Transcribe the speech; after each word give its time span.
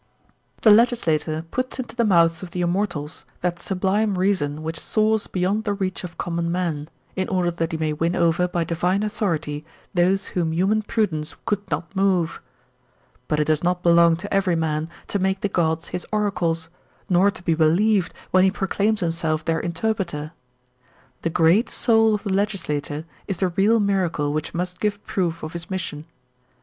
The 0.63 0.71
legislator 0.71 1.43
puts 1.51 1.77
into 1.77 1.95
the 1.95 2.03
mouths 2.03 2.41
of 2.41 2.49
the 2.49 2.61
immortals 2.61 3.23
that 3.41 3.59
sublime 3.59 4.17
reason 4.17 4.63
which 4.63 4.79
soars 4.79 5.27
beyond 5.27 5.63
the 5.63 5.73
reach 5.75 6.03
of 6.03 6.17
common 6.17 6.51
men, 6.51 6.89
in 7.15 7.29
order 7.29 7.51
that 7.51 7.71
he 7.71 7.77
may 7.77 7.93
win 7.93 8.15
over 8.15 8.47
by 8.47 8.63
divine 8.63 9.01
THE 9.01 9.09
PEOPLE 9.09 9.09
37 9.11 9.15
authority 9.27 9.65
those 9.93 10.27
whom 10.29 10.53
human 10.53 10.81
prudence 10.81 11.35
could 11.45 11.69
not 11.69 11.95
move. 11.95 12.41
But 13.27 13.39
it 13.41 13.45
does 13.45 13.63
not 13.63 13.83
belong 13.83 14.15
to 14.15 14.33
every 14.33 14.55
man 14.55 14.89
to 15.09 15.19
make 15.19 15.41
the 15.41 15.49
gods 15.49 15.89
his 15.89 16.07
oracles, 16.11 16.69
nor 17.07 17.29
to 17.29 17.43
be 17.43 17.53
believed 17.53 18.11
when 18.31 18.43
he 18.43 18.49
proclaims 18.49 19.03
him 19.03 19.11
self 19.11 19.45
their 19.45 19.59
interpreter. 19.59 20.31
The 21.21 21.29
great 21.29 21.69
soul 21.69 22.15
of 22.15 22.23
the 22.23 22.33
legislator 22.33 23.05
is 23.27 23.37
the 23.37 23.49
real 23.49 23.79
miracle 23.79 24.33
which 24.33 24.55
must 24.55 24.79
give 24.79 25.05
proof 25.05 25.43
of 25.43 25.53
his 25.53 25.69
mission. 25.69 26.05